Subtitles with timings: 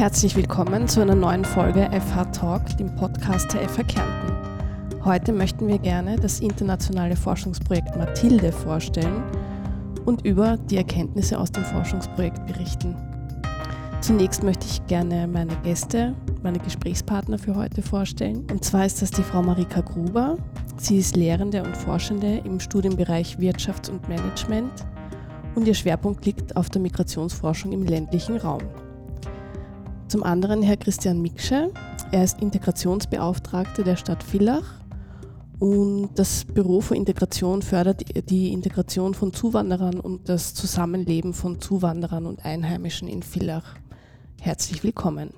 [0.00, 5.04] Herzlich willkommen zu einer neuen Folge FH Talk, dem Podcast der FH Kärnten.
[5.04, 9.22] Heute möchten wir gerne das internationale Forschungsprojekt Mathilde vorstellen
[10.06, 12.96] und über die Erkenntnisse aus dem Forschungsprojekt berichten.
[14.00, 18.46] Zunächst möchte ich gerne meine Gäste, meine Gesprächspartner für heute vorstellen.
[18.50, 20.38] Und zwar ist das die Frau Marika Gruber.
[20.78, 24.72] Sie ist Lehrende und Forschende im Studienbereich Wirtschafts- und Management
[25.54, 28.62] und ihr Schwerpunkt liegt auf der Migrationsforschung im ländlichen Raum.
[30.10, 31.72] Zum anderen Herr Christian Miksche.
[32.10, 34.80] Er ist Integrationsbeauftragter der Stadt Villach
[35.60, 42.26] und das Büro für Integration fördert die Integration von Zuwanderern und das Zusammenleben von Zuwanderern
[42.26, 43.76] und Einheimischen in Villach.
[44.40, 45.30] Herzlich willkommen.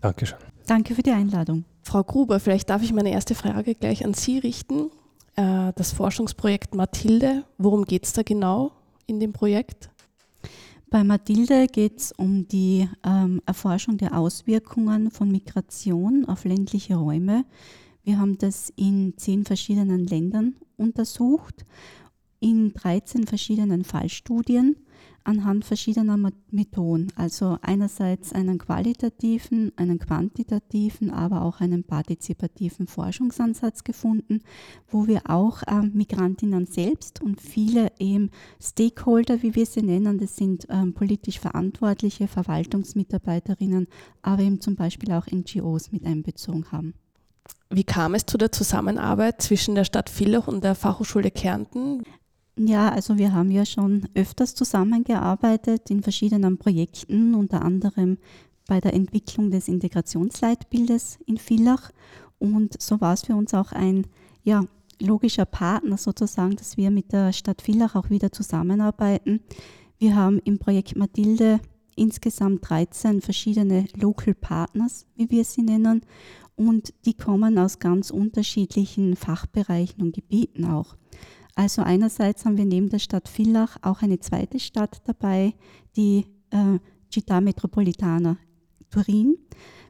[0.00, 0.38] Dankeschön.
[0.68, 1.64] Danke für die Einladung.
[1.82, 4.92] Frau Gruber, vielleicht darf ich meine erste Frage gleich an Sie richten.
[5.34, 8.70] Äh, das Forschungsprojekt Mathilde, worum geht es da genau
[9.08, 9.90] in dem Projekt?
[10.92, 17.46] Bei Mathilde geht es um die ähm, Erforschung der Auswirkungen von Migration auf ländliche Räume.
[18.04, 21.64] Wir haben das in zehn verschiedenen Ländern untersucht,
[22.40, 24.76] in 13 verschiedenen Fallstudien
[25.24, 26.18] anhand verschiedener
[26.50, 27.08] Methoden.
[27.16, 34.42] Also einerseits einen qualitativen, einen quantitativen, aber auch einen partizipativen Forschungsansatz gefunden,
[34.88, 40.36] wo wir auch äh, Migrantinnen selbst und viele eben Stakeholder, wie wir sie nennen, das
[40.36, 43.88] sind ähm, politisch Verantwortliche, Verwaltungsmitarbeiterinnen,
[44.22, 46.94] aber eben zum Beispiel auch NGOs mit einbezogen haben.
[47.70, 52.02] Wie kam es zu der Zusammenarbeit zwischen der Stadt Villach und der Fachhochschule Kärnten?
[52.58, 58.18] Ja, also wir haben ja schon öfters zusammengearbeitet in verschiedenen Projekten, unter anderem
[58.66, 61.90] bei der Entwicklung des Integrationsleitbildes in Villach.
[62.38, 64.06] Und so war es für uns auch ein
[64.44, 64.64] ja,
[65.00, 69.40] logischer Partner sozusagen, dass wir mit der Stadt Villach auch wieder zusammenarbeiten.
[69.98, 71.60] Wir haben im Projekt Mathilde
[71.96, 76.02] insgesamt 13 verschiedene Local Partners, wie wir sie nennen,
[76.54, 80.96] und die kommen aus ganz unterschiedlichen Fachbereichen und Gebieten auch.
[81.54, 85.54] Also einerseits haben wir neben der Stadt Villach auch eine zweite Stadt dabei,
[85.96, 86.78] die äh,
[87.12, 88.38] Città Metropolitana
[88.90, 89.36] Turin.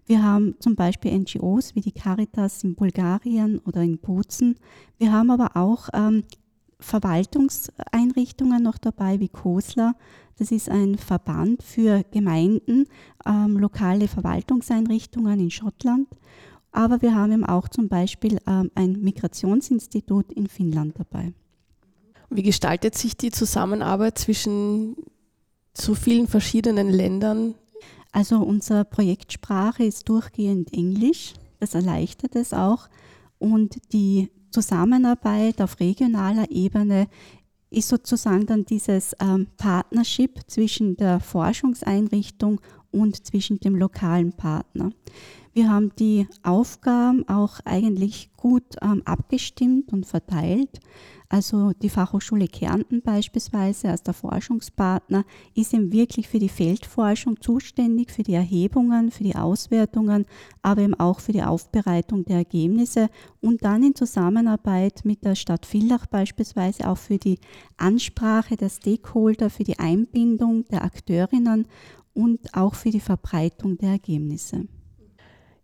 [0.06, 4.56] Wir haben zum Beispiel NGOs wie die Caritas in Bulgarien oder in Bozen.
[4.98, 6.24] Wir haben aber auch ähm,
[6.80, 9.94] Verwaltungseinrichtungen noch dabei wie COSLA.
[10.38, 12.86] Das ist ein Verband für Gemeinden,
[13.24, 16.08] ähm, lokale Verwaltungseinrichtungen in Schottland.
[16.72, 21.32] Aber wir haben eben auch zum Beispiel ähm, ein Migrationsinstitut in Finnland dabei.
[22.34, 24.96] Wie gestaltet sich die Zusammenarbeit zwischen
[25.74, 27.54] so vielen verschiedenen Ländern?
[28.10, 31.34] Also unsere Projektsprache ist durchgehend Englisch.
[31.60, 32.88] Das erleichtert es auch.
[33.38, 37.06] Und die Zusammenarbeit auf regionaler Ebene
[37.68, 42.60] ist sozusagen dann dieses ähm, Partnership zwischen der Forschungseinrichtung
[42.90, 44.90] und zwischen dem lokalen Partner.
[45.54, 50.80] Wir haben die Aufgaben auch eigentlich gut ähm, abgestimmt und verteilt.
[51.28, 55.24] Also die Fachhochschule Kärnten beispielsweise als der Forschungspartner
[55.54, 60.24] ist eben wirklich für die Feldforschung zuständig, für die Erhebungen, für die Auswertungen,
[60.62, 65.66] aber eben auch für die Aufbereitung der Ergebnisse und dann in Zusammenarbeit mit der Stadt
[65.66, 67.38] Villach beispielsweise auch für die
[67.76, 71.66] Ansprache der Stakeholder, für die Einbindung der Akteurinnen
[72.14, 74.66] und auch für die Verbreitung der Ergebnisse.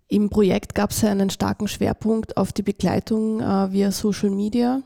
[0.09, 4.83] Im Projekt gab es einen starken Schwerpunkt auf die Begleitung äh, via Social Media.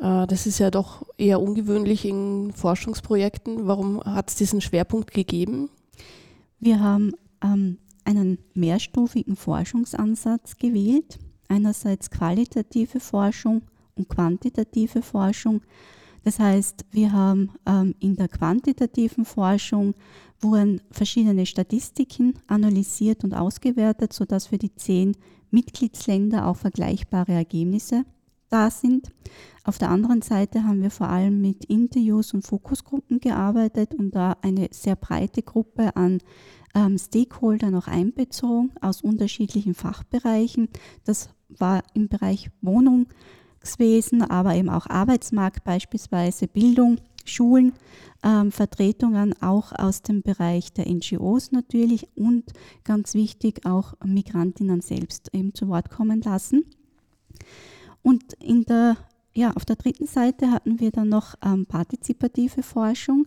[0.00, 3.68] Äh, das ist ja doch eher ungewöhnlich in Forschungsprojekten.
[3.68, 5.70] Warum hat es diesen Schwerpunkt gegeben?
[6.58, 7.12] Wir haben
[7.44, 11.18] ähm, einen mehrstufigen Forschungsansatz gewählt.
[11.48, 13.62] Einerseits qualitative Forschung
[13.94, 15.62] und quantitative Forschung.
[16.24, 19.94] Das heißt, wir haben ähm, in der quantitativen Forschung
[20.40, 25.16] wurden verschiedene Statistiken analysiert und ausgewertet, sodass für die zehn
[25.50, 28.04] Mitgliedsländer auch vergleichbare Ergebnisse
[28.48, 29.08] da sind.
[29.64, 34.36] Auf der anderen Seite haben wir vor allem mit Interviews und Fokusgruppen gearbeitet und da
[34.42, 36.18] eine sehr breite Gruppe an
[36.74, 40.68] ähm, Stakeholdern auch einbezogen aus unterschiedlichen Fachbereichen.
[41.04, 47.72] Das war im Bereich Wohnungswesen, aber eben auch Arbeitsmarkt beispielsweise, Bildung, Schulen,
[48.22, 52.44] ähm, Vertretungen auch aus dem Bereich der NGOs natürlich und
[52.84, 56.64] ganz wichtig auch Migrantinnen selbst eben zu Wort kommen lassen.
[58.02, 58.96] Und in der,
[59.34, 63.26] ja, auf der dritten Seite hatten wir dann noch ähm, partizipative Forschung.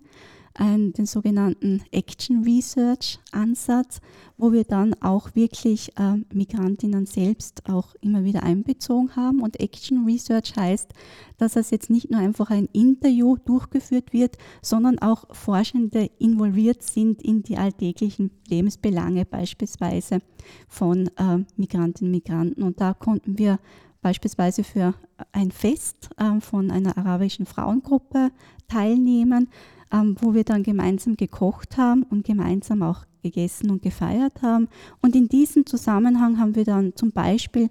[0.54, 4.02] Einen, den sogenannten Action Research Ansatz,
[4.38, 9.42] wo wir dann auch wirklich äh, Migrantinnen selbst auch immer wieder einbezogen haben.
[9.42, 10.94] Und Action Research heißt,
[11.38, 17.22] dass es jetzt nicht nur einfach ein Interview durchgeführt wird, sondern auch Forschende involviert sind
[17.22, 20.20] in die alltäglichen Lebensbelange beispielsweise
[20.68, 22.64] von äh, Migrantinnen und Migranten.
[22.64, 23.60] Und da konnten wir
[24.02, 24.94] beispielsweise für
[25.32, 28.32] ein Fest äh, von einer arabischen Frauengruppe
[28.68, 29.50] teilnehmen,
[29.92, 34.68] ähm, wo wir dann gemeinsam gekocht haben und gemeinsam auch gegessen und gefeiert haben.
[35.02, 37.70] Und in diesem Zusammenhang haben wir dann zum Beispiel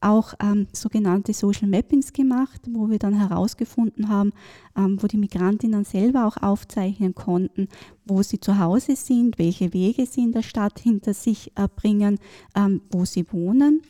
[0.00, 4.32] auch ähm, sogenannte Social Mappings gemacht, wo wir dann herausgefunden haben,
[4.76, 7.68] ähm, wo die Migrantinnen selber auch aufzeichnen konnten,
[8.06, 12.18] wo sie zu Hause sind, welche Wege sie in der Stadt hinter sich äh, bringen,
[12.56, 13.82] ähm, wo sie wohnen.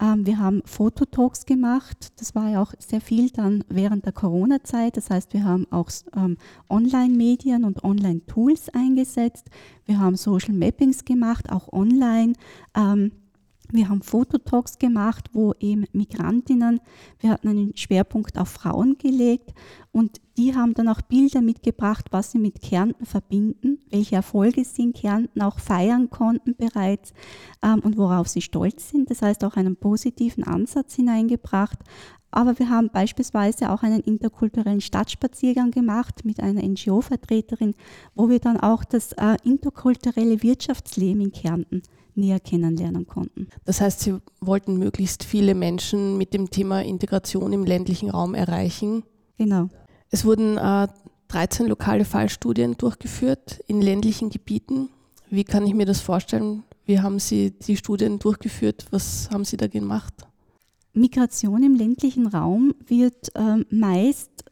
[0.00, 2.12] Ähm, wir haben Fototalks gemacht.
[2.18, 4.96] Das war ja auch sehr viel dann während der Corona-Zeit.
[4.96, 6.36] Das heißt, wir haben auch ähm,
[6.68, 9.48] Online-Medien und Online-Tools eingesetzt.
[9.84, 12.34] Wir haben Social Mappings gemacht, auch online.
[12.76, 13.12] Ähm,
[13.72, 16.80] wir haben Fototalks gemacht, wo eben Migrantinnen,
[17.20, 19.52] wir hatten einen Schwerpunkt auf Frauen gelegt
[19.92, 24.82] und die haben dann auch Bilder mitgebracht, was sie mit Kärnten verbinden, welche Erfolge sie
[24.82, 27.12] in Kärnten auch feiern konnten bereits
[27.62, 29.10] ähm, und worauf sie stolz sind.
[29.10, 31.78] Das heißt auch einen positiven Ansatz hineingebracht.
[32.30, 37.74] Aber wir haben beispielsweise auch einen interkulturellen Stadtspaziergang gemacht mit einer NGO-Vertreterin,
[38.14, 41.82] wo wir dann auch das äh, interkulturelle Wirtschaftsleben in Kärnten
[42.16, 43.48] näher kennenlernen konnten.
[43.64, 49.02] Das heißt, Sie wollten möglichst viele Menschen mit dem Thema Integration im ländlichen Raum erreichen.
[49.38, 49.68] Genau.
[50.10, 50.88] Es wurden äh,
[51.28, 54.88] 13 lokale Fallstudien durchgeführt in ländlichen Gebieten.
[55.28, 56.62] Wie kann ich mir das vorstellen?
[56.84, 58.86] Wie haben Sie die Studien durchgeführt?
[58.90, 60.14] Was haben Sie da gemacht?
[60.92, 64.45] Migration im ländlichen Raum wird ähm, meist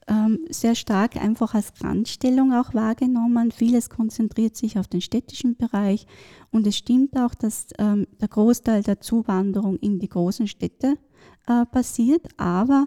[0.51, 3.51] sehr stark einfach als Randstellung auch wahrgenommen.
[3.51, 6.07] Vieles konzentriert sich auf den städtischen Bereich
[6.51, 10.99] und es stimmt auch, dass ähm, der Großteil der Zuwanderung in die großen Städte
[11.47, 12.87] äh, passiert, aber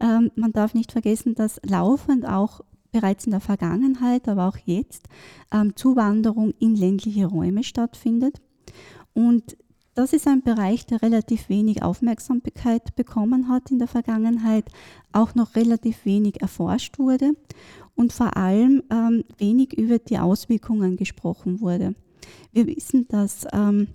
[0.00, 2.60] ähm, man darf nicht vergessen, dass laufend auch
[2.92, 5.08] bereits in der Vergangenheit, aber auch jetzt
[5.52, 8.40] ähm, Zuwanderung in ländliche Räume stattfindet.
[9.14, 9.56] Und
[9.98, 14.66] das ist ein Bereich, der relativ wenig Aufmerksamkeit bekommen hat in der Vergangenheit,
[15.10, 17.32] auch noch relativ wenig erforscht wurde
[17.96, 21.96] und vor allem ähm, wenig über die Auswirkungen gesprochen wurde.
[22.52, 23.88] Wir wissen, dass ähm,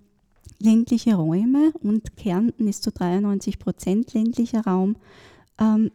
[0.60, 4.98] ländliche Räume und Kärnten ist zu 93 Prozent ländlicher Raum,
[5.58, 5.90] ähm,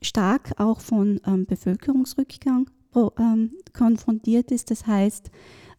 [0.00, 2.68] stark auch von ähm, Bevölkerungsrückgang
[3.16, 4.72] ähm, konfrontiert ist.
[4.72, 5.30] Das heißt,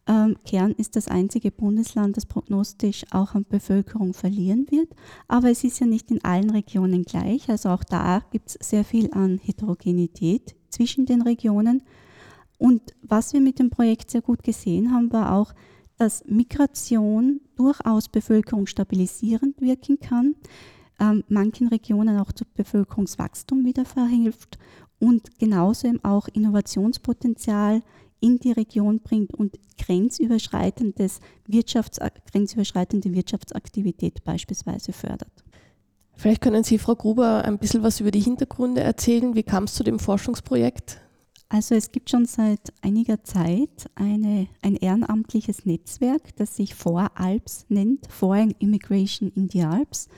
[0.06, 4.88] ähm, Kern ist das einzige Bundesland, das prognostisch auch an Bevölkerung verlieren wird.
[5.28, 7.48] Aber es ist ja nicht in allen Regionen gleich.
[7.48, 11.82] Also auch da gibt es sehr viel an Heterogenität zwischen den Regionen.
[12.58, 15.54] Und was wir mit dem Projekt sehr gut gesehen haben, war auch,
[15.96, 20.34] dass Migration durchaus Bevölkerung stabilisierend wirken kann,
[21.00, 24.58] ähm, manchen Regionen auch zu Bevölkerungswachstum wieder verhilft
[24.98, 27.82] und genauso eben auch Innovationspotenzial
[28.24, 32.00] in die Region bringt und grenzüberschreitendes Wirtschafts
[32.32, 35.44] grenzüberschreitende Wirtschaftsaktivität beispielsweise fördert.
[36.16, 39.34] Vielleicht können Sie, Frau Gruber, ein bisschen was über die Hintergründe erzählen.
[39.34, 41.00] Wie kam es zu dem Forschungsprojekt?
[41.54, 48.08] Also es gibt schon seit einiger Zeit eine, ein ehrenamtliches Netzwerk, das sich Voralps nennt,
[48.10, 50.08] Foreign Immigration in the Alps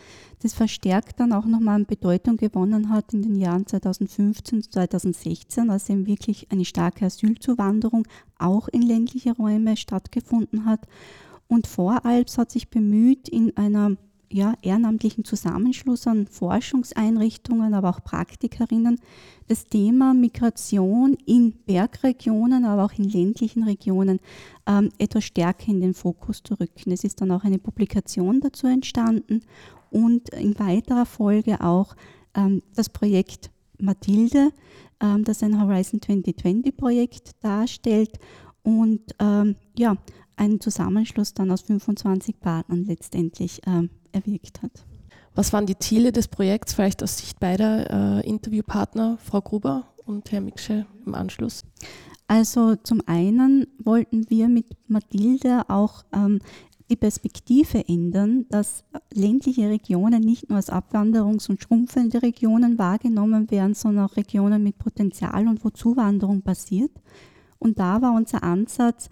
[0.41, 5.71] das verstärkt dann auch nochmal an Bedeutung gewonnen hat in den Jahren 2015 und 2016,
[5.71, 8.07] als eben wirklich eine starke Asylzuwanderung
[8.39, 10.87] auch in ländliche Räume stattgefunden hat.
[11.49, 13.97] Und Voralps hat sich bemüht, in einer
[14.31, 18.99] ja, ehrenamtlichen Zusammenschluss an Forschungseinrichtungen, aber auch Praktikerinnen,
[19.49, 24.21] das Thema Migration in Bergregionen, aber auch in ländlichen Regionen
[24.67, 26.91] ähm, etwas stärker in den Fokus zu rücken.
[26.93, 29.43] Es ist dann auch eine Publikation dazu entstanden
[29.91, 31.95] und in weiterer Folge auch
[32.35, 34.51] ähm, das Projekt Mathilde,
[35.01, 38.19] ähm, das ein Horizon 2020 Projekt darstellt
[38.63, 39.97] und ähm, ja,
[40.37, 44.85] einen Zusammenschluss dann aus 25 Partnern letztendlich ähm, erwirkt hat.
[45.35, 50.33] Was waren die Ziele des Projekts, vielleicht aus Sicht beider äh, Interviewpartner, Frau Gruber und
[50.33, 51.65] Herr Miksche im Anschluss?
[52.29, 56.41] Also zum einen wollten wir mit Mathilde auch ähm,
[56.91, 63.75] die Perspektive ändern, dass ländliche Regionen nicht nur als Abwanderungs- und schrumpfende Regionen wahrgenommen werden,
[63.75, 66.93] sondern auch Regionen mit Potenzial und wo Zuwanderung passiert.
[67.59, 69.09] Und da war unser Ansatz,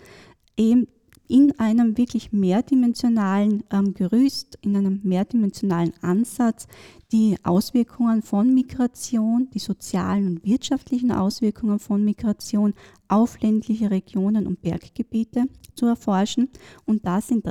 [0.57, 0.87] eben
[1.29, 6.67] in einem wirklich mehrdimensionalen ähm, Gerüst, in einem mehrdimensionalen Ansatz
[7.13, 12.75] die Auswirkungen von Migration, die sozialen und wirtschaftlichen Auswirkungen von Migration
[13.09, 16.49] auf ländliche Regionen und Berggebiete zu erforschen
[16.87, 17.43] und das in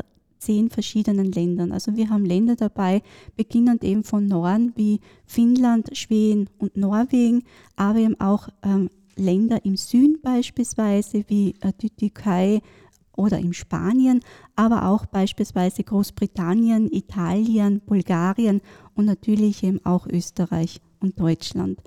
[0.44, 1.72] zehn verschiedenen Ländern.
[1.72, 3.01] Also wir haben Länder dabei,
[3.38, 7.44] beginnend eben von Norden wie Finnland, Schweden und Norwegen,
[7.77, 12.62] aber eben auch ähm, Länder im Süden beispielsweise wie äh, die Türkei,
[13.15, 14.22] oder in Spanien,
[14.55, 18.62] aber auch beispielsweise Großbritannien, Italien, Bulgarien
[18.96, 21.79] und natürlich eben auch Österreich und Deutschland.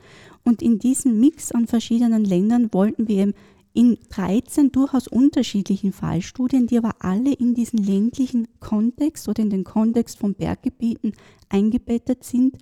[0.44, 3.34] Und in diesem Mix an verschiedenen Ländern wollten wir eben
[3.76, 9.64] in 13 durchaus unterschiedlichen Fallstudien, die aber alle in diesen ländlichen Kontext oder in den
[9.64, 11.12] Kontext von Berggebieten
[11.50, 12.56] eingebettet sind,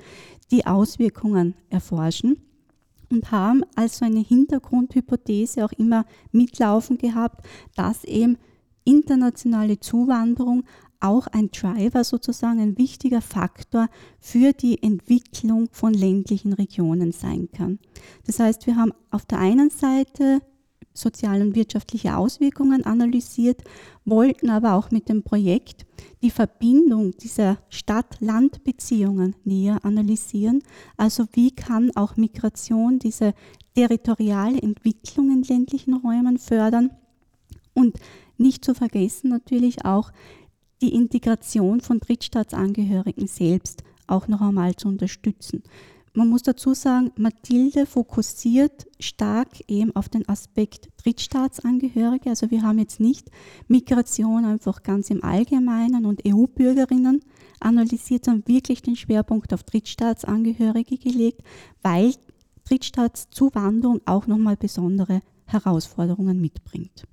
[0.50, 2.38] die Auswirkungen erforschen
[3.10, 8.38] und haben also eine Hintergrundhypothese auch immer mitlaufen gehabt, dass eben
[8.84, 10.64] internationale Zuwanderung
[11.00, 13.88] auch ein Driver, sozusagen ein wichtiger Faktor
[14.20, 17.78] für die Entwicklung von ländlichen Regionen sein kann.
[18.26, 20.40] Das heißt, wir haben auf der einen Seite
[20.94, 23.62] soziale und wirtschaftliche Auswirkungen analysiert,
[24.04, 25.84] wollten aber auch mit dem Projekt
[26.22, 30.62] die Verbindung dieser Stadt-Land-Beziehungen näher analysieren.
[30.96, 33.34] Also wie kann auch Migration diese
[33.74, 36.90] territoriale Entwicklung in ländlichen Räumen fördern
[37.74, 37.98] und
[38.44, 40.12] nicht zu vergessen natürlich auch
[40.80, 45.62] die Integration von Drittstaatsangehörigen selbst auch noch einmal zu unterstützen.
[46.16, 52.30] Man muss dazu sagen, Mathilde fokussiert stark eben auf den Aspekt Drittstaatsangehörige.
[52.30, 53.30] Also wir haben jetzt nicht
[53.66, 57.20] Migration einfach ganz im Allgemeinen und EU-Bürgerinnen
[57.58, 61.42] analysiert, sondern wirklich den Schwerpunkt auf Drittstaatsangehörige gelegt,
[61.82, 62.14] weil
[62.68, 67.06] Drittstaatszuwanderung auch nochmal besondere Herausforderungen mitbringt.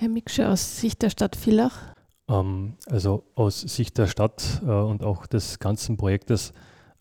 [0.00, 1.92] Herr Miksche, aus Sicht der Stadt Villach?
[2.28, 6.52] Ähm, also aus Sicht der Stadt äh, und auch des ganzen Projektes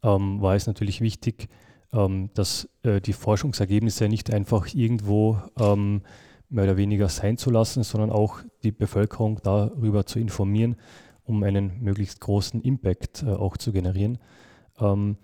[0.01, 1.47] ähm, war es natürlich wichtig,
[1.93, 6.01] ähm, dass äh, die Forschungsergebnisse nicht einfach irgendwo ähm,
[6.49, 10.75] mehr oder weniger sein zu lassen, sondern auch die Bevölkerung darüber zu informieren,
[11.23, 14.17] um einen möglichst großen Impact äh, auch zu generieren.
[14.79, 15.17] Ähm,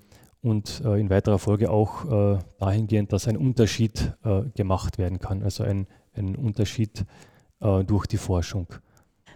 [0.44, 5.42] und äh, in weiterer Folge auch äh, dahingehend, dass ein Unterschied äh, gemacht werden kann,
[5.42, 7.08] also ein, ein Unterschied
[7.63, 8.67] äh, durch die Forschung.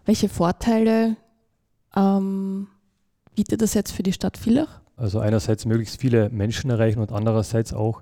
[0.05, 1.17] Welche Vorteile
[1.95, 2.67] ähm,
[3.35, 4.81] bietet das jetzt für die Stadt Villach?
[4.95, 8.01] Also einerseits möglichst viele Menschen erreichen und andererseits auch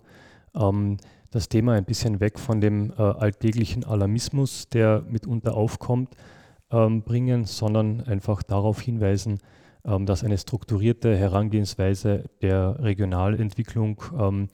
[0.55, 0.97] ähm,
[1.31, 6.15] das Thema ein bisschen weg von dem äh, alltäglichen Alarmismus, der mitunter aufkommt,
[6.71, 9.39] ähm, bringen, sondern einfach darauf hinweisen,
[9.83, 14.47] ähm, dass eine strukturierte Herangehensweise der Regionalentwicklung ähm,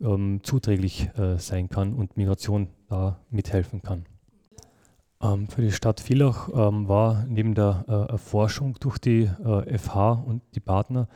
[0.00, 4.04] ähm, zuträglich äh, sein kann und Migration da mithelfen kann.
[5.22, 10.12] Ähm, für die Stadt Villach ähm, war neben der äh, Erforschung durch die äh, FH
[10.12, 11.08] und die Partner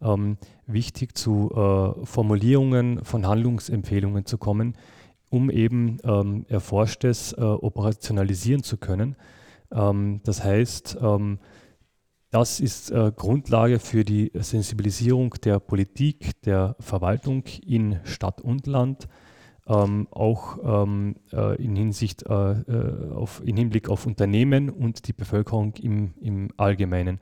[0.00, 4.76] ähm, wichtig, zu äh, Formulierungen von Handlungsempfehlungen zu kommen,
[5.30, 9.16] um eben ähm, Erforschtes äh, operationalisieren zu können.
[9.70, 11.38] Ähm, das heißt, ähm,
[12.30, 19.06] das ist äh, Grundlage für die Sensibilisierung der Politik, der Verwaltung in Stadt und Land
[19.68, 25.12] ähm, auch ähm, äh, in, Hinsicht, äh, äh, auf, in Hinblick auf Unternehmen und die
[25.12, 27.20] Bevölkerung im, im Allgemeinen.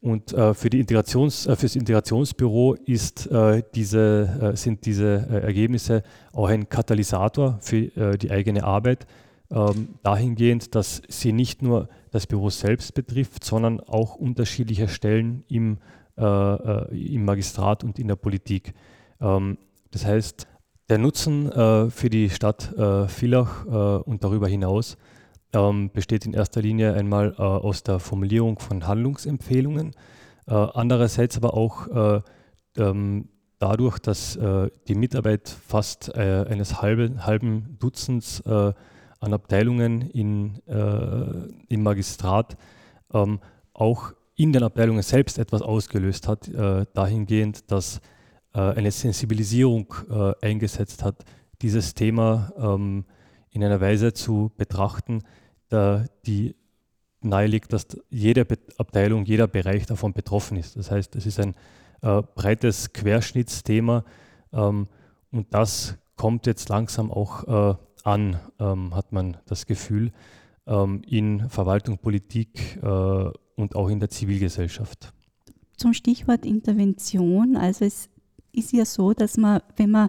[0.00, 6.02] Und äh, für, die Integrations, äh, für das Integrationsbüro ist, äh, diese, sind diese Ergebnisse
[6.32, 9.06] auch ein Katalysator für die eigene Arbeit,
[9.50, 15.78] ähm, dahingehend, dass sie nicht nur das Büro selbst betrifft, sondern auch unterschiedliche Stellen im,
[16.16, 18.72] im Magistrat und in der Politik.
[19.20, 19.58] Ähm,
[19.90, 20.46] das heißt,
[20.88, 24.96] der Nutzen äh, für die Stadt äh, Villach äh, und darüber hinaus
[25.52, 29.92] ähm, besteht in erster Linie einmal äh, aus der Formulierung von Handlungsempfehlungen,
[30.46, 32.20] äh, andererseits aber auch äh,
[32.78, 33.28] ähm,
[33.58, 34.38] dadurch, dass
[34.86, 38.74] die Mitarbeit fast eines halben, halben Dutzends an
[39.18, 42.58] Abteilungen in, im Magistrat
[43.14, 43.40] ähm,
[43.72, 46.50] auch in den Abteilungen selbst etwas ausgelöst hat,
[46.92, 48.00] dahingehend, dass äh,
[48.58, 51.24] eine Sensibilisierung äh, eingesetzt hat,
[51.62, 53.04] dieses Thema ähm,
[53.50, 55.22] in einer Weise zu betrachten,
[56.26, 56.54] die
[57.22, 58.46] naheliegt, dass jede
[58.78, 60.76] Abteilung, jeder Bereich davon betroffen ist.
[60.76, 61.54] Das heißt, es ist ein
[62.02, 64.04] äh, breites Querschnittsthema
[64.52, 64.88] ähm,
[65.30, 70.12] und das kommt jetzt langsam auch äh, an, ähm, hat man das Gefühl,
[70.66, 72.86] ähm, in Verwaltung, Politik äh,
[73.56, 75.12] und auch in der Zivilgesellschaft.
[75.76, 78.08] Zum Stichwort Intervention, also es
[78.56, 80.08] ist ja so, dass man, wenn man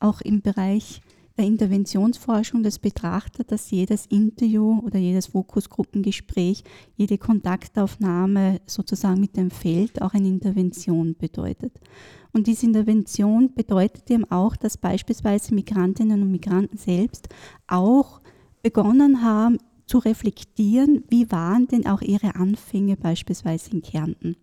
[0.00, 1.00] auch im Bereich
[1.38, 6.64] der Interventionsforschung das betrachtet, dass jedes Interview oder jedes Fokusgruppengespräch,
[6.96, 11.72] jede Kontaktaufnahme sozusagen mit dem Feld auch eine Intervention bedeutet.
[12.32, 17.28] Und diese Intervention bedeutet eben auch, dass beispielsweise Migrantinnen und Migranten selbst
[17.68, 18.20] auch
[18.62, 24.36] begonnen haben zu reflektieren, wie waren denn auch ihre Anfänge beispielsweise in Kärnten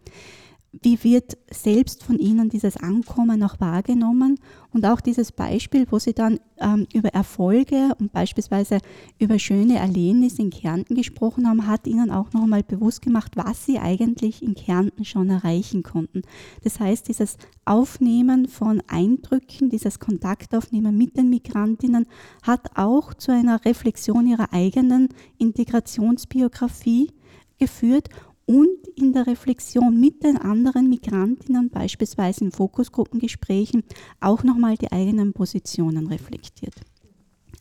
[0.81, 4.39] wie wird selbst von ihnen dieses Ankommen auch wahrgenommen
[4.71, 8.79] und auch dieses Beispiel, wo sie dann ähm, über Erfolge und beispielsweise
[9.19, 13.65] über schöne Erlebnisse in Kärnten gesprochen haben, hat ihnen auch noch einmal bewusst gemacht, was
[13.65, 16.23] sie eigentlich in Kärnten schon erreichen konnten.
[16.63, 22.05] Das heißt, dieses Aufnehmen von Eindrücken, dieses Kontaktaufnehmen mit den Migrantinnen
[22.43, 27.11] hat auch zu einer Reflexion ihrer eigenen Integrationsbiografie
[27.57, 28.09] geführt
[28.45, 33.83] und in der Reflexion mit den anderen Migrantinnen, beispielsweise in Fokusgruppengesprächen,
[34.19, 36.75] auch nochmal die eigenen Positionen reflektiert.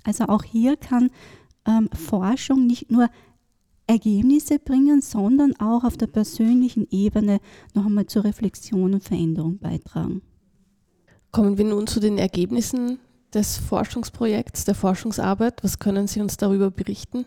[0.04, 1.10] Also auch hier kann
[1.66, 3.08] ähm, Forschung nicht nur
[3.86, 7.40] Ergebnisse bringen, sondern auch auf der persönlichen Ebene
[7.74, 10.22] noch einmal zur Reflexion und Veränderung beitragen.
[11.32, 12.98] Kommen wir nun zu den Ergebnissen
[13.32, 15.62] des Forschungsprojekts, der Forschungsarbeit.
[15.64, 17.26] Was können Sie uns darüber berichten?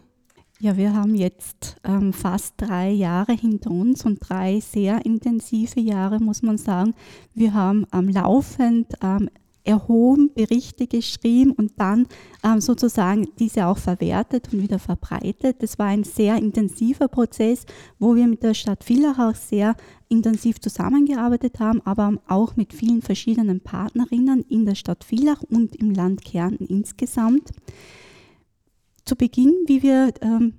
[0.60, 6.20] Ja, wir haben jetzt ähm, fast drei Jahre hinter uns und drei sehr intensive Jahre,
[6.20, 6.96] muss man sagen.
[7.36, 9.30] Wir haben ähm, laufend ähm,
[9.64, 12.08] erhoben, Berichte geschrieben und dann
[12.44, 15.58] ähm, sozusagen diese auch verwertet und wieder verbreitet.
[15.62, 17.66] Das war ein sehr intensiver Prozess,
[18.00, 19.76] wo wir mit der Stadt Villach auch sehr
[20.10, 25.92] intensiv zusammengearbeitet haben, aber auch mit vielen verschiedenen Partnerinnen in der Stadt Villach und im
[25.92, 27.52] Land Kärnten insgesamt
[29.08, 30.54] zu Beginn, wie wir ähm,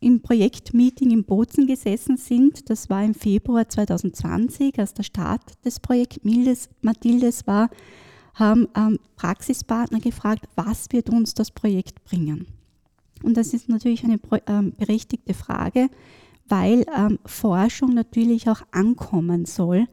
[0.00, 5.78] im Projektmeeting in Bozen gesessen sind, das war im Februar 2020, als der Start des
[5.78, 7.68] Projekts Mathildes war,
[8.34, 12.46] haben ähm, Praxispartner gefragt, was wird uns das Projekt bringen?
[13.22, 15.88] Und das ist natürlich eine ähm, berechtigte Frage,
[16.48, 19.86] weil ähm, Forschung natürlich auch ankommen soll.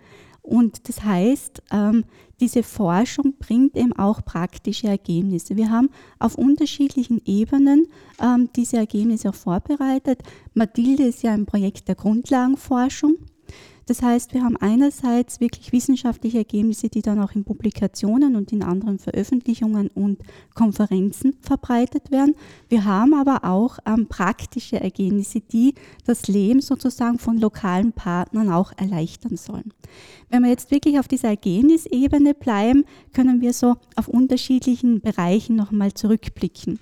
[0.47, 2.05] Und das heißt, ähm,
[2.39, 5.57] diese Forschung bringt eben auch praktische Ergebnisse.
[5.57, 5.89] Wir haben
[6.19, 7.87] auf unterschiedlichen Ebenen
[8.23, 10.21] ähm, diese Ergebnisse auch vorbereitet.
[10.53, 13.17] Mathilde ist ja ein Projekt der Grundlagenforschung.
[13.87, 18.61] Das heißt, wir haben einerseits wirklich wissenschaftliche Ergebnisse, die dann auch in Publikationen und in
[18.61, 20.19] anderen Veröffentlichungen und
[20.53, 22.35] Konferenzen verbreitet werden.
[22.67, 25.73] Wir haben aber auch ähm, praktische Ergebnisse, die
[26.05, 29.71] das Leben sozusagen von lokalen Partnern auch erleichtern sollen.
[30.29, 35.93] Wenn wir jetzt wirklich auf dieser Ergebnisebene bleiben, können wir so auf unterschiedlichen Bereichen nochmal
[35.93, 36.77] zurückblicken.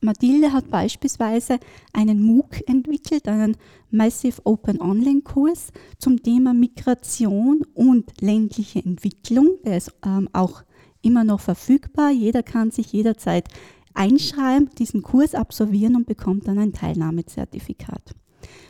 [0.00, 1.58] Mathilde hat beispielsweise
[1.92, 3.56] einen MOOC entwickelt, einen
[3.90, 9.58] Massive Open Online Kurs zum Thema Migration und ländliche Entwicklung.
[9.64, 10.62] Der ist ähm, auch
[11.02, 12.10] immer noch verfügbar.
[12.10, 13.48] Jeder kann sich jederzeit
[13.92, 18.14] einschreiben, diesen Kurs absolvieren und bekommt dann ein Teilnahmezertifikat.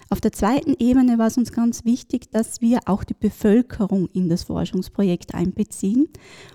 [0.09, 4.29] Auf der zweiten Ebene war es uns ganz wichtig, dass wir auch die Bevölkerung in
[4.29, 6.09] das Forschungsprojekt einbeziehen.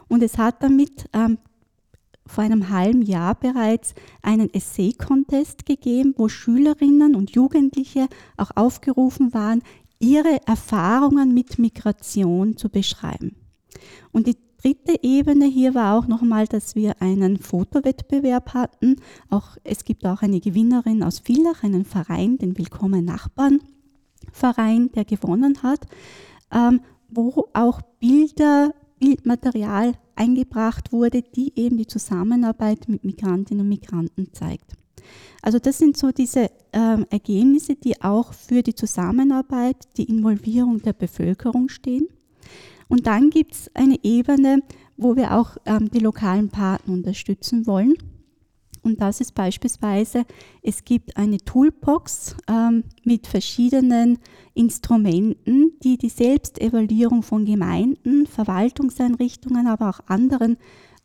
[0.09, 1.37] Und es hat damit ähm,
[2.27, 8.07] vor einem halben Jahr bereits einen Essay-Contest gegeben, wo Schülerinnen und Jugendliche
[8.37, 9.61] auch aufgerufen waren,
[9.99, 13.35] ihre Erfahrungen mit Migration zu beschreiben.
[14.11, 18.95] Und die dritte Ebene hier war auch nochmal, dass wir einen Fotowettbewerb hatten.
[19.29, 23.59] Auch, es gibt auch eine Gewinnerin aus Villach, einen Verein, den Willkommen Nachbarn
[24.31, 25.81] Verein, der gewonnen hat,
[26.51, 34.33] ähm, wo auch Bilder, Bildmaterial eingebracht wurde, die eben die Zusammenarbeit mit Migrantinnen und Migranten
[34.33, 34.73] zeigt.
[35.41, 40.93] Also das sind so diese ähm, Ergebnisse, die auch für die Zusammenarbeit, die Involvierung der
[40.93, 42.07] Bevölkerung stehen.
[42.87, 44.61] Und dann gibt es eine Ebene,
[44.97, 47.93] wo wir auch ähm, die lokalen Partner unterstützen wollen.
[48.85, 50.25] Und das ist beispielsweise,
[50.61, 54.19] es gibt eine Toolbox ähm, mit verschiedenen
[54.53, 60.57] Instrumenten, die die Selbstevaluierung von Gemeinden, Verwaltungseinrichtungen, aber auch anderen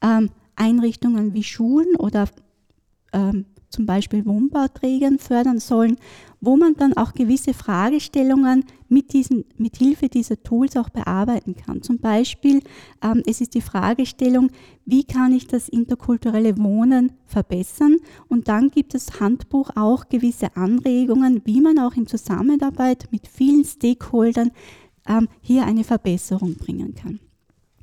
[0.02, 2.28] ähm, Einrichtungen wie Schulen oder
[3.14, 5.96] ähm, zum Beispiel Wohnbauträgern fördern sollen,
[6.40, 11.82] wo man dann auch gewisse Fragestellungen mit, diesen, mit Hilfe dieser Tools auch bearbeiten kann.
[11.82, 12.62] Zum Beispiel,
[13.02, 14.50] ähm, es ist die Fragestellung,
[14.84, 17.96] wie kann ich das interkulturelle Wohnen verbessern?
[18.28, 23.64] Und dann gibt das Handbuch auch gewisse Anregungen, wie man auch in Zusammenarbeit mit vielen
[23.64, 24.50] Stakeholdern
[25.06, 27.20] ähm, hier eine Verbesserung bringen kann.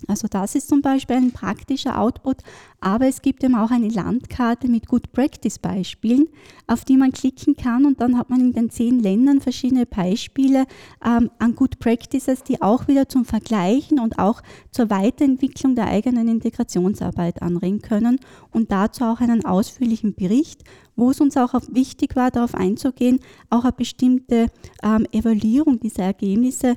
[0.07, 2.37] Also das ist zum Beispiel ein praktischer Output,
[2.79, 6.27] aber es gibt eben auch eine Landkarte mit Good Practice Beispielen,
[6.67, 10.65] auf die man klicken kann und dann hat man in den zehn Ländern verschiedene Beispiele
[11.03, 16.27] ähm, an Good Practices, die auch wieder zum Vergleichen und auch zur Weiterentwicklung der eigenen
[16.27, 18.19] Integrationsarbeit anregen können
[18.51, 20.63] und dazu auch einen ausführlichen Bericht,
[20.95, 24.47] wo es uns auch wichtig war, darauf einzugehen, auch eine bestimmte
[24.83, 26.75] ähm, Evaluierung dieser Ergebnisse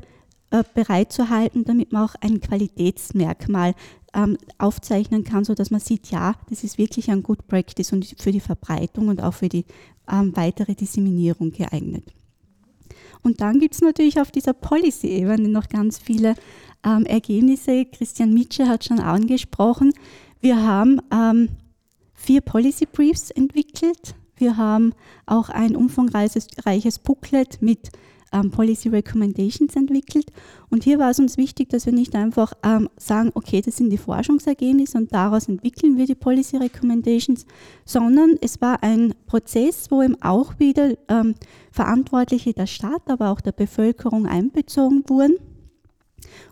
[0.51, 3.75] äh, bereitzuhalten, damit man auch ein Qualitätsmerkmal
[4.15, 8.33] ähm, aufzeichnen kann, sodass man sieht, ja, das ist wirklich ein Good Practice und für
[8.33, 9.65] die Verbreitung und auch für die
[10.11, 12.05] ähm, weitere Disseminierung geeignet.
[13.23, 16.35] Und dann gibt es natürlich auf dieser Policy-Ebene noch ganz viele
[16.85, 17.85] ähm, Ergebnisse.
[17.85, 19.93] Christian Mitsche hat schon angesprochen.
[20.41, 21.51] Wir haben ähm,
[22.15, 24.15] vier Policy Briefs entwickelt.
[24.37, 24.95] Wir haben
[25.27, 27.91] auch ein umfangreiches Booklet mit
[28.33, 30.27] ähm, Policy Recommendations entwickelt.
[30.69, 33.91] Und hier war es uns wichtig, dass wir nicht einfach ähm, sagen, okay, das sind
[33.91, 37.47] die Forschungsergebnisse und daraus entwickeln wir die Policy Recommendations,
[37.85, 41.35] sondern es war ein Prozess, wo eben auch wieder ähm,
[41.71, 45.37] Verantwortliche der Stadt, aber auch der Bevölkerung einbezogen wurden.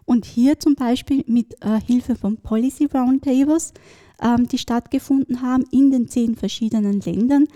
[0.04, 3.74] Und hier zum Beispiel mit äh, Hilfe von Policy Roundtables,
[4.20, 7.46] ähm, die stattgefunden haben in den zehn verschiedenen Ländern,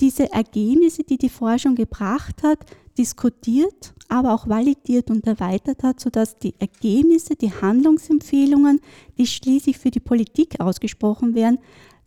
[0.00, 2.58] diese Ergebnisse, die die Forschung gebracht hat,
[2.98, 8.80] diskutiert, aber auch validiert und erweitert hat, sodass die Ergebnisse, die Handlungsempfehlungen,
[9.18, 11.58] die schließlich für die Politik ausgesprochen werden,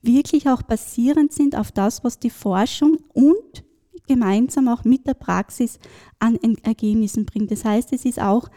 [0.01, 3.63] wirklich auch basierend sind auf das, was die Forschung und
[4.07, 5.79] gemeinsam auch mit der Praxis
[6.19, 7.51] an Ergebnissen bringt.
[7.51, 8.47] Das heißt, es ist auch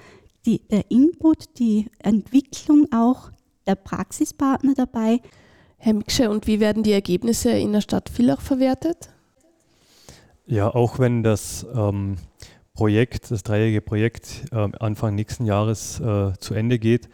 [0.47, 3.31] die, der Input, die Entwicklung auch
[3.67, 5.21] der Praxispartner dabei.
[5.77, 9.11] Herr Miksche, und wie werden die Ergebnisse in der Stadt Villach verwertet?
[10.51, 12.17] Ja, auch wenn das ähm,
[12.75, 17.09] Projekt, das dreijährige Projekt äh, Anfang nächsten Jahres äh, zu Ende geht,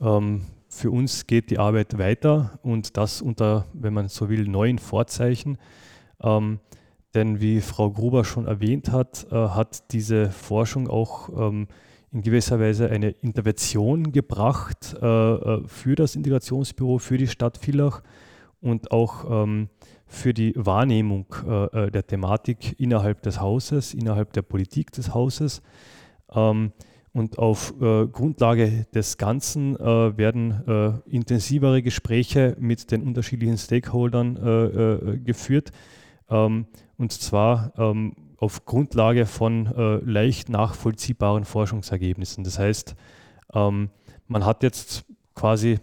[0.00, 4.78] ähm, für uns geht die Arbeit weiter und das unter, wenn man so will, neuen
[4.78, 5.58] Vorzeichen.
[6.22, 6.58] Ähm,
[7.12, 11.68] denn wie Frau Gruber schon erwähnt hat, äh, hat diese Forschung auch ähm,
[12.12, 18.00] in gewisser Weise eine Intervention gebracht äh, äh, für das Integrationsbüro, für die Stadt Villach
[18.60, 19.68] und auch ähm,
[20.06, 25.62] für die Wahrnehmung äh, äh, der Thematik innerhalb des Hauses, innerhalb der Politik des Hauses.
[26.32, 26.72] Ähm,
[27.12, 34.36] und auf äh, Grundlage des Ganzen äh, werden äh, intensivere Gespräche mit den unterschiedlichen Stakeholdern
[34.36, 35.72] äh, geführt.
[36.28, 39.66] Ähm, und zwar ähm, auf Grundlage von
[40.02, 42.42] leicht nachvollziehbaren Forschungsergebnissen.
[42.42, 42.96] Das heißt,
[43.52, 43.90] ähm,
[44.28, 45.78] man hat jetzt quasi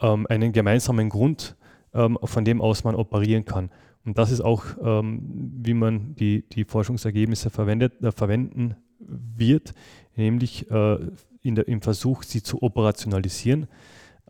[0.00, 1.56] ähm, einen gemeinsamen Grund,
[1.94, 3.70] ähm, von dem aus man operieren kann.
[4.04, 5.20] Und das ist auch, ähm,
[5.62, 9.74] wie man die, die Forschungsergebnisse verwendet, äh, verwenden wird,
[10.16, 10.98] nämlich äh,
[11.42, 13.66] in der, im Versuch, sie zu operationalisieren.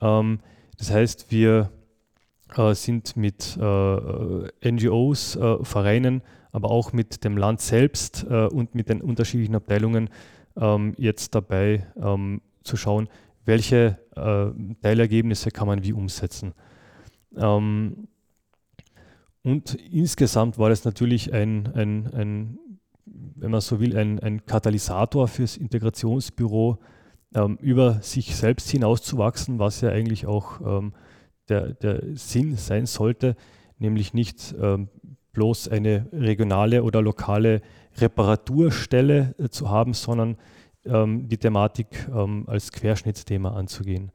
[0.00, 0.40] Ähm,
[0.78, 1.70] das heißt, wir
[2.56, 8.74] äh, sind mit äh, NGOs, äh, Vereinen, aber auch mit dem Land selbst äh, und
[8.74, 10.10] mit den unterschiedlichen Abteilungen
[10.56, 13.08] ähm, jetzt dabei ähm, zu schauen,
[13.44, 16.52] welche Teilergebnisse kann man wie umsetzen.
[17.36, 18.08] Ähm,
[19.42, 22.58] und insgesamt war das natürlich ein, ein, ein,
[23.04, 26.78] wenn man so will, ein, ein Katalysator fürs Integrationsbüro,
[27.34, 30.92] ähm, über sich selbst hinauszuwachsen, was ja eigentlich auch ähm,
[31.48, 33.36] der, der Sinn sein sollte,
[33.78, 34.88] nämlich nicht ähm,
[35.32, 37.62] bloß eine regionale oder lokale
[37.96, 40.36] Reparaturstelle äh, zu haben, sondern
[40.84, 44.12] ähm, die Thematik ähm, als Querschnittsthema anzugehen.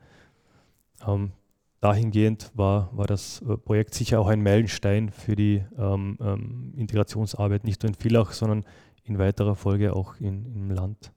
[1.79, 7.65] Dahingehend war, war das äh, Projekt sicher auch ein Meilenstein für die ähm, ähm, Integrationsarbeit,
[7.65, 8.65] nicht nur in Villach, sondern
[9.03, 11.11] in weiterer Folge auch in, im Land.